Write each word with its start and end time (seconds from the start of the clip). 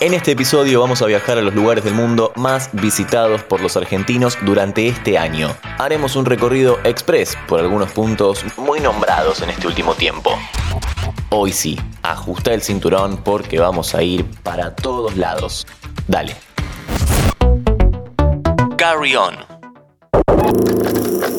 En 0.00 0.14
este 0.14 0.32
episodio 0.32 0.80
vamos 0.80 1.02
a 1.02 1.06
viajar 1.06 1.36
a 1.36 1.42
los 1.42 1.54
lugares 1.54 1.84
del 1.84 1.92
mundo 1.92 2.32
más 2.34 2.70
visitados 2.72 3.42
por 3.42 3.60
los 3.60 3.76
argentinos 3.76 4.38
durante 4.46 4.88
este 4.88 5.18
año. 5.18 5.54
Haremos 5.76 6.16
un 6.16 6.24
recorrido 6.24 6.78
express 6.84 7.36
por 7.46 7.60
algunos 7.60 7.92
puntos 7.92 8.42
muy 8.56 8.80
nombrados 8.80 9.42
en 9.42 9.50
este 9.50 9.66
último 9.66 9.94
tiempo. 9.94 10.30
Hoy 11.28 11.52
sí, 11.52 11.78
ajusta 12.02 12.54
el 12.54 12.62
cinturón 12.62 13.18
porque 13.18 13.58
vamos 13.58 13.94
a 13.94 14.02
ir 14.02 14.24
para 14.42 14.74
todos 14.74 15.18
lados. 15.18 15.66
Dale. 16.08 16.34
Carry 18.78 19.16
on. 19.16 19.34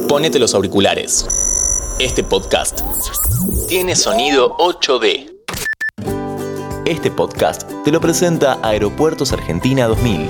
Ponete 0.08 0.38
los 0.38 0.54
auriculares. 0.54 1.26
Este 1.98 2.24
podcast 2.24 2.82
tiene 3.68 3.96
sonido 3.96 4.56
8D. 4.58 5.31
Este 6.86 7.12
podcast 7.12 7.70
te 7.84 7.92
lo 7.92 8.02
presenta 8.02 8.58
Aeropuertos 8.64 9.32
Argentina 9.34 9.86
2000. 9.86 10.28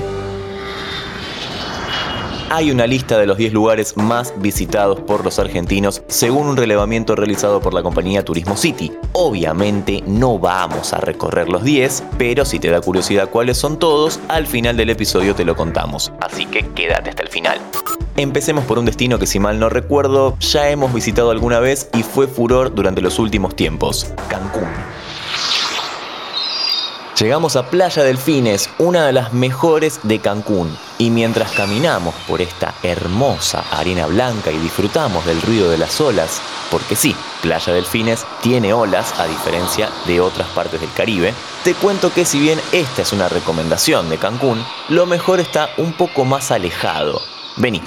Hay 2.50 2.70
una 2.70 2.86
lista 2.86 3.16
de 3.18 3.24
los 3.26 3.38
10 3.38 3.54
lugares 3.54 3.96
más 3.96 4.34
visitados 4.36 5.00
por 5.00 5.24
los 5.24 5.38
argentinos 5.38 6.02
según 6.08 6.48
un 6.48 6.58
relevamiento 6.58 7.16
realizado 7.16 7.60
por 7.60 7.72
la 7.72 7.82
compañía 7.82 8.22
Turismo 8.22 8.58
City. 8.58 8.92
Obviamente 9.12 10.04
no 10.06 10.38
vamos 10.38 10.92
a 10.92 10.98
recorrer 10.98 11.48
los 11.48 11.64
10, 11.64 12.04
pero 12.18 12.44
si 12.44 12.58
te 12.58 12.68
da 12.68 12.82
curiosidad 12.82 13.30
cuáles 13.30 13.56
son 13.56 13.78
todos, 13.78 14.20
al 14.28 14.46
final 14.46 14.76
del 14.76 14.90
episodio 14.90 15.34
te 15.34 15.46
lo 15.46 15.56
contamos. 15.56 16.12
Así 16.20 16.44
que 16.44 16.68
quédate 16.74 17.08
hasta 17.08 17.22
el 17.22 17.30
final. 17.30 17.58
Empecemos 18.18 18.66
por 18.66 18.78
un 18.78 18.84
destino 18.84 19.18
que 19.18 19.26
si 19.26 19.38
mal 19.38 19.58
no 19.58 19.70
recuerdo 19.70 20.36
ya 20.38 20.68
hemos 20.68 20.92
visitado 20.92 21.30
alguna 21.30 21.60
vez 21.60 21.88
y 21.94 22.02
fue 22.02 22.28
furor 22.28 22.74
durante 22.74 23.00
los 23.00 23.18
últimos 23.18 23.56
tiempos, 23.56 24.12
Cancún. 24.28 24.68
Llegamos 27.18 27.56
a 27.56 27.66
Playa 27.68 28.02
Delfines, 28.02 28.70
una 28.78 29.06
de 29.06 29.12
las 29.12 29.34
mejores 29.34 30.00
de 30.02 30.18
Cancún, 30.18 30.74
y 30.96 31.10
mientras 31.10 31.52
caminamos 31.52 32.14
por 32.26 32.40
esta 32.40 32.74
hermosa 32.82 33.62
arena 33.70 34.06
blanca 34.06 34.50
y 34.50 34.56
disfrutamos 34.56 35.26
del 35.26 35.42
ruido 35.42 35.68
de 35.68 35.76
las 35.76 36.00
olas, 36.00 36.40
porque 36.70 36.96
sí, 36.96 37.14
Playa 37.42 37.74
Delfines 37.74 38.24
tiene 38.40 38.72
olas 38.72 39.20
a 39.20 39.26
diferencia 39.26 39.90
de 40.06 40.22
otras 40.22 40.48
partes 40.48 40.80
del 40.80 40.90
Caribe, 40.92 41.34
te 41.64 41.74
cuento 41.74 42.10
que 42.14 42.24
si 42.24 42.40
bien 42.40 42.58
esta 42.72 43.02
es 43.02 43.12
una 43.12 43.28
recomendación 43.28 44.08
de 44.08 44.16
Cancún, 44.16 44.64
lo 44.88 45.04
mejor 45.04 45.38
está 45.38 45.68
un 45.76 45.92
poco 45.92 46.24
más 46.24 46.50
alejado. 46.50 47.20
Vení. 47.56 47.82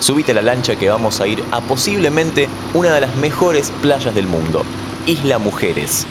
Subite 0.00 0.32
a 0.32 0.34
la 0.34 0.42
lancha 0.42 0.76
que 0.76 0.90
vamos 0.90 1.22
a 1.22 1.26
ir 1.26 1.42
a 1.50 1.62
posiblemente 1.62 2.46
una 2.74 2.92
de 2.92 3.00
las 3.00 3.16
mejores 3.16 3.72
playas 3.80 4.14
del 4.14 4.26
mundo, 4.26 4.64
Isla 5.06 5.38
Mujeres. 5.38 6.06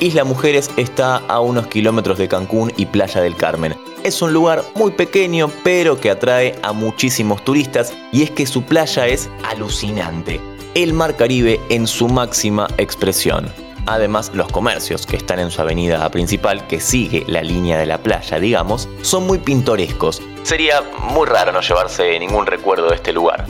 Isla 0.00 0.24
Mujeres 0.24 0.70
está 0.78 1.16
a 1.16 1.40
unos 1.40 1.66
kilómetros 1.66 2.16
de 2.16 2.26
Cancún 2.26 2.72
y 2.78 2.86
Playa 2.86 3.20
del 3.20 3.36
Carmen. 3.36 3.76
Es 4.02 4.22
un 4.22 4.32
lugar 4.32 4.64
muy 4.74 4.92
pequeño 4.92 5.50
pero 5.62 6.00
que 6.00 6.10
atrae 6.10 6.58
a 6.62 6.72
muchísimos 6.72 7.44
turistas 7.44 7.92
y 8.10 8.22
es 8.22 8.30
que 8.30 8.46
su 8.46 8.62
playa 8.62 9.06
es 9.06 9.28
alucinante. 9.44 10.40
El 10.74 10.94
mar 10.94 11.16
Caribe 11.16 11.60
en 11.68 11.86
su 11.86 12.08
máxima 12.08 12.66
expresión. 12.78 13.52
Además, 13.84 14.30
los 14.34 14.48
comercios 14.50 15.06
que 15.06 15.16
están 15.16 15.38
en 15.38 15.50
su 15.50 15.60
avenida 15.60 16.08
principal, 16.10 16.66
que 16.66 16.80
sigue 16.80 17.24
la 17.26 17.42
línea 17.42 17.76
de 17.76 17.86
la 17.86 17.98
playa, 17.98 18.38
digamos, 18.38 18.88
son 19.02 19.26
muy 19.26 19.38
pintorescos. 19.38 20.22
Sería 20.44 20.82
muy 21.12 21.26
raro 21.26 21.52
no 21.52 21.60
llevarse 21.60 22.18
ningún 22.18 22.46
recuerdo 22.46 22.88
de 22.88 22.94
este 22.96 23.12
lugar. 23.12 23.46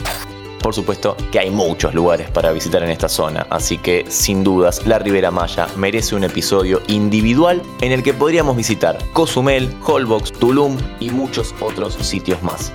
Por 0.62 0.75
supuesto 0.75 1.16
que 1.33 1.39
hay 1.39 1.50
muchos 1.50 1.94
lugares 1.94 2.30
para 2.30 2.53
visitar 2.53 2.83
en 2.83 2.91
esta 2.91 3.08
zona, 3.08 3.47
así 3.50 3.78
que 3.78 4.05
sin 4.08 4.44
dudas 4.44 4.86
la 4.86 4.98
Ribera 4.98 5.30
Maya 5.30 5.66
merece 5.77 6.14
un 6.14 6.25
episodio 6.25 6.83
individual 6.89 7.62
en 7.80 7.92
el 7.92 8.03
que 8.03 8.12
podríamos 8.12 8.56
visitar 8.56 8.98
Cozumel, 9.14 9.75
Holbox, 9.86 10.33
Tulum 10.33 10.77
y 11.00 11.11
muchos 11.11 11.55
otros 11.61 11.94
sitios 11.94 12.42
más. 12.42 12.72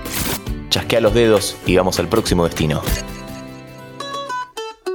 Chasquea 0.68 1.00
los 1.00 1.14
dedos 1.14 1.56
y 1.64 1.76
vamos 1.76 2.00
al 2.00 2.08
próximo 2.08 2.44
destino. 2.44 2.82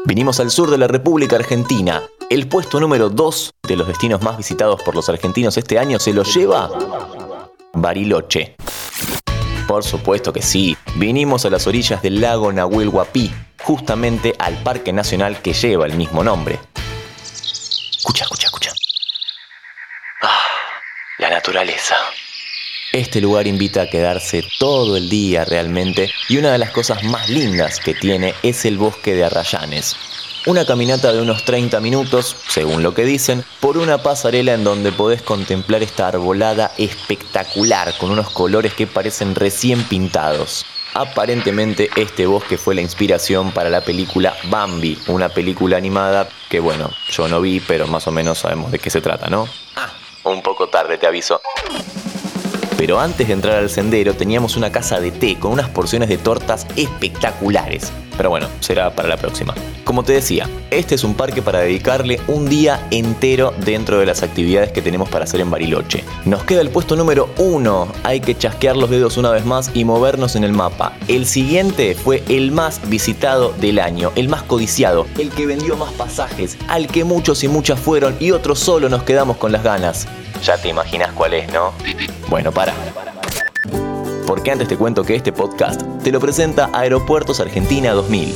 Vinimos 0.03 0.41
al 0.41 0.51
sur 0.51 0.69
de 0.69 0.77
la 0.77 0.87
República 0.87 1.37
Argentina. 1.37 2.03
El 2.29 2.47
puesto 2.49 2.79
número 2.79 3.09
2 3.09 3.53
de 3.67 3.77
los 3.77 3.87
destinos 3.87 4.21
más 4.21 4.35
visitados 4.35 4.81
por 4.83 4.95
los 4.95 5.07
argentinos 5.07 5.55
este 5.57 5.79
año 5.79 5.97
se 5.99 6.11
lo 6.11 6.23
lleva 6.23 6.69
Bariloche. 7.73 8.57
Por 9.71 9.85
supuesto 9.85 10.33
que 10.33 10.41
sí. 10.41 10.75
Vinimos 10.95 11.45
a 11.45 11.49
las 11.49 11.65
orillas 11.65 12.01
del 12.01 12.19
lago 12.19 12.51
Nahuel 12.51 12.89
Huapi, 12.89 13.31
justamente 13.63 14.35
al 14.37 14.61
parque 14.63 14.91
nacional 14.91 15.41
que 15.41 15.53
lleva 15.53 15.85
el 15.85 15.93
mismo 15.93 16.25
nombre. 16.25 16.59
Escucha, 17.97 18.25
escucha, 18.25 18.47
escucha. 18.47 18.73
Ah, 20.23 20.41
la 21.19 21.29
naturaleza. 21.29 21.95
Este 22.91 23.21
lugar 23.21 23.47
invita 23.47 23.83
a 23.83 23.89
quedarse 23.89 24.43
todo 24.59 24.97
el 24.97 25.09
día 25.09 25.45
realmente 25.45 26.11
y 26.27 26.35
una 26.35 26.51
de 26.51 26.57
las 26.57 26.71
cosas 26.71 27.05
más 27.05 27.29
lindas 27.29 27.79
que 27.79 27.93
tiene 27.93 28.33
es 28.43 28.65
el 28.65 28.77
bosque 28.77 29.15
de 29.15 29.23
Arrayanes, 29.23 29.95
una 30.45 30.65
caminata 30.65 31.13
de 31.13 31.21
unos 31.21 31.45
30 31.45 31.79
minutos, 31.79 32.35
según 32.47 32.81
lo 32.83 32.93
que 32.93 33.03
dicen, 33.03 33.43
por 33.59 33.77
una 33.77 33.99
pasarela 33.99 34.53
en 34.53 34.63
donde 34.63 34.91
podés 34.91 35.21
contemplar 35.21 35.83
esta 35.83 36.07
arbolada 36.07 36.71
espectacular 36.77 37.93
con 37.97 38.11
unos 38.11 38.29
colores 38.31 38.73
que 38.73 38.87
parecen 38.87 39.35
recién 39.35 39.83
pintados. 39.83 40.65
Aparentemente 40.93 41.89
este 41.95 42.25
bosque 42.25 42.57
fue 42.57 42.75
la 42.75 42.81
inspiración 42.81 43.51
para 43.51 43.69
la 43.69 43.81
película 43.81 44.35
Bambi, 44.49 44.99
una 45.07 45.29
película 45.29 45.77
animada 45.77 46.27
que 46.49 46.59
bueno, 46.59 46.91
yo 47.09 47.27
no 47.27 47.39
vi, 47.39 47.61
pero 47.61 47.87
más 47.87 48.07
o 48.07 48.11
menos 48.11 48.39
sabemos 48.39 48.71
de 48.71 48.79
qué 48.79 48.89
se 48.89 48.99
trata, 48.99 49.29
¿no? 49.29 49.47
Ah, 49.75 49.93
un 50.23 50.41
poco 50.41 50.67
tarde 50.67 50.97
te 50.97 51.07
aviso. 51.07 51.39
Pero 52.81 52.99
antes 52.99 53.27
de 53.27 53.33
entrar 53.33 53.57
al 53.57 53.69
sendero 53.69 54.15
teníamos 54.15 54.57
una 54.57 54.71
casa 54.71 54.99
de 54.99 55.11
té 55.11 55.37
con 55.37 55.51
unas 55.51 55.69
porciones 55.69 56.09
de 56.09 56.17
tortas 56.17 56.65
espectaculares. 56.75 57.91
Pero 58.17 58.31
bueno, 58.31 58.47
será 58.59 58.89
para 58.95 59.07
la 59.07 59.17
próxima. 59.17 59.53
Como 59.83 60.01
te 60.01 60.13
decía, 60.13 60.49
este 60.71 60.95
es 60.95 61.03
un 61.03 61.13
parque 61.13 61.43
para 61.43 61.59
dedicarle 61.59 62.19
un 62.27 62.49
día 62.49 62.87
entero 62.89 63.53
dentro 63.63 63.99
de 63.99 64.07
las 64.07 64.23
actividades 64.23 64.71
que 64.71 64.81
tenemos 64.81 65.09
para 65.09 65.25
hacer 65.25 65.41
en 65.41 65.51
Bariloche. 65.51 66.03
Nos 66.25 66.43
queda 66.43 66.61
el 66.61 66.71
puesto 66.71 66.95
número 66.95 67.29
uno. 67.37 67.87
Hay 68.01 68.19
que 68.19 68.35
chasquear 68.35 68.75
los 68.75 68.89
dedos 68.89 69.15
una 69.17 69.29
vez 69.29 69.45
más 69.45 69.69
y 69.75 69.85
movernos 69.85 70.35
en 70.35 70.43
el 70.43 70.51
mapa. 70.51 70.93
El 71.07 71.27
siguiente 71.27 71.93
fue 71.93 72.23
el 72.29 72.51
más 72.51 72.81
visitado 72.89 73.53
del 73.59 73.77
año, 73.77 74.11
el 74.15 74.27
más 74.27 74.41
codiciado, 74.41 75.05
el 75.19 75.29
que 75.29 75.45
vendió 75.45 75.77
más 75.77 75.93
pasajes, 75.93 76.57
al 76.67 76.87
que 76.87 77.03
muchos 77.03 77.43
y 77.43 77.47
muchas 77.47 77.79
fueron 77.79 78.17
y 78.19 78.31
otros 78.31 78.57
solo 78.57 78.89
nos 78.89 79.03
quedamos 79.03 79.37
con 79.37 79.51
las 79.51 79.61
ganas. 79.61 80.07
Ya 80.43 80.57
te 80.57 80.69
imaginas 80.69 81.11
cuál 81.13 81.33
es, 81.33 81.51
¿no? 81.51 81.71
Bueno, 82.27 82.51
para. 82.51 82.73
Porque 84.25 84.51
antes 84.51 84.67
te 84.67 84.77
cuento 84.77 85.03
que 85.03 85.15
este 85.15 85.31
podcast 85.31 85.81
te 86.03 86.11
lo 86.11 86.19
presenta 86.19 86.69
Aeropuertos 86.73 87.39
Argentina 87.39 87.91
2000. 87.91 88.33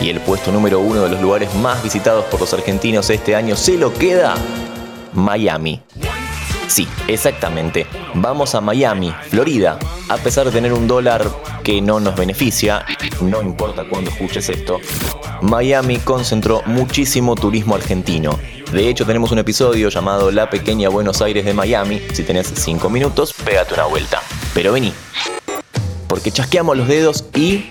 Y 0.00 0.10
el 0.10 0.20
puesto 0.20 0.52
número 0.52 0.80
uno 0.80 1.02
de 1.02 1.10
los 1.10 1.20
lugares 1.20 1.54
más 1.56 1.82
visitados 1.82 2.24
por 2.26 2.40
los 2.40 2.52
argentinos 2.54 3.10
este 3.10 3.36
año 3.36 3.56
se 3.56 3.76
lo 3.76 3.92
queda 3.92 4.34
Miami. 5.12 5.82
Sí, 6.66 6.88
exactamente. 7.08 7.86
Vamos 8.14 8.54
a 8.54 8.60
Miami, 8.60 9.14
Florida. 9.28 9.78
A 10.08 10.16
pesar 10.16 10.46
de 10.46 10.52
tener 10.52 10.72
un 10.72 10.86
dólar 10.86 11.28
que 11.62 11.80
no 11.80 12.00
nos 12.00 12.16
beneficia, 12.16 12.84
no 13.20 13.42
importa 13.42 13.84
cuándo 13.88 14.10
escuches 14.10 14.48
esto, 14.48 14.80
Miami 15.42 15.98
concentró 15.98 16.62
muchísimo 16.66 17.34
turismo 17.34 17.74
argentino. 17.74 18.38
De 18.72 18.88
hecho, 18.88 19.04
tenemos 19.06 19.30
un 19.30 19.38
episodio 19.38 19.88
llamado 19.88 20.30
La 20.30 20.50
pequeña 20.50 20.88
Buenos 20.88 21.22
Aires 21.22 21.44
de 21.44 21.54
Miami. 21.54 22.00
Si 22.12 22.22
tenés 22.22 22.52
5 22.54 22.88
minutos, 22.88 23.32
pégate 23.32 23.74
una 23.74 23.84
vuelta. 23.84 24.20
Pero 24.54 24.72
vení. 24.72 24.92
Porque 26.08 26.30
chasqueamos 26.32 26.76
los 26.76 26.88
dedos 26.88 27.24
y 27.34 27.70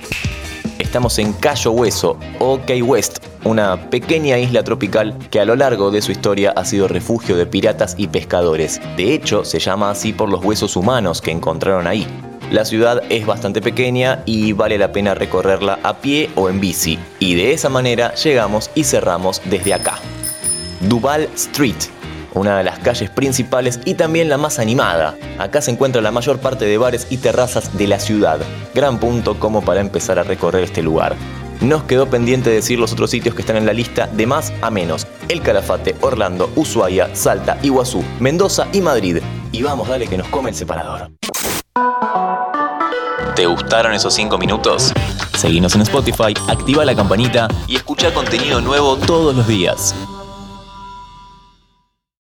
estamos 0.79 1.17
en 1.17 1.33
Cayo 1.33 1.71
Hueso, 1.71 2.19
o 2.39 2.61
Key 2.61 2.81
West, 2.81 3.22
una 3.43 3.89
pequeña 3.89 4.37
isla 4.37 4.63
tropical 4.63 5.17
que 5.29 5.39
a 5.39 5.45
lo 5.45 5.55
largo 5.55 5.91
de 5.91 6.01
su 6.01 6.11
historia 6.11 6.53
ha 6.55 6.65
sido 6.65 6.87
refugio 6.87 7.35
de 7.35 7.45
piratas 7.45 7.95
y 7.97 8.07
pescadores. 8.07 8.81
De 8.97 9.13
hecho, 9.13 9.45
se 9.45 9.59
llama 9.59 9.91
así 9.91 10.13
por 10.13 10.29
los 10.29 10.43
huesos 10.43 10.75
humanos 10.75 11.21
que 11.21 11.31
encontraron 11.31 11.87
ahí. 11.87 12.07
La 12.51 12.65
ciudad 12.65 13.01
es 13.09 13.25
bastante 13.25 13.61
pequeña 13.61 14.21
y 14.25 14.53
vale 14.53 14.77
la 14.77 14.91
pena 14.91 15.15
recorrerla 15.15 15.79
a 15.83 15.97
pie 15.97 16.29
o 16.35 16.49
en 16.49 16.59
bici, 16.59 16.99
y 17.19 17.35
de 17.35 17.53
esa 17.53 17.69
manera 17.69 18.13
llegamos 18.15 18.69
y 18.75 18.83
cerramos 18.83 19.41
desde 19.45 19.73
acá. 19.73 19.97
Duval 20.81 21.29
Street, 21.35 21.75
una 22.33 22.57
de 22.57 22.63
las 22.63 22.79
calles 22.79 23.09
principales 23.09 23.79
y 23.85 23.95
también 23.95 24.29
la 24.29 24.37
más 24.37 24.59
animada. 24.59 25.15
Acá 25.39 25.61
se 25.61 25.71
encuentra 25.71 26.01
la 26.01 26.11
mayor 26.11 26.39
parte 26.39 26.65
de 26.65 26.77
bares 26.77 27.07
y 27.09 27.17
terrazas 27.17 27.75
de 27.77 27.87
la 27.87 27.99
ciudad. 27.99 28.39
Gran 28.75 28.99
punto 28.99 29.39
como 29.39 29.63
para 29.63 29.81
empezar 29.81 30.19
a 30.19 30.23
recorrer 30.23 30.63
este 30.63 30.83
lugar. 30.83 31.15
Nos 31.63 31.83
quedó 31.85 32.09
pendiente 32.09 32.49
decir 32.49 32.77
los 32.77 32.91
otros 32.91 33.09
sitios 33.09 33.33
que 33.35 33.41
están 33.41 33.55
en 33.55 33.65
la 33.65 33.71
lista 33.71 34.07
de 34.07 34.27
más 34.27 34.51
a 34.61 34.69
menos. 34.69 35.07
El 35.29 35.41
Calafate, 35.41 35.95
Orlando, 36.01 36.51
Ushuaia, 36.57 37.15
Salta, 37.15 37.57
Iguazú, 37.61 38.03
Mendoza 38.19 38.67
y 38.73 38.81
Madrid. 38.81 39.19
Y 39.53 39.63
vamos, 39.63 39.87
dale 39.87 40.07
que 40.07 40.17
nos 40.17 40.27
come 40.27 40.49
el 40.49 40.55
separador. 40.57 41.11
¿Te 43.33 43.45
gustaron 43.45 43.93
esos 43.93 44.13
5 44.13 44.37
minutos? 44.37 44.91
Seguinos 45.37 45.73
en 45.75 45.83
Spotify, 45.83 46.33
activa 46.49 46.83
la 46.83 46.95
campanita 46.95 47.47
y 47.65 47.77
escucha 47.77 48.13
contenido 48.13 48.59
nuevo 48.59 48.97
todos 48.97 49.33
los 49.33 49.47
días. 49.47 49.95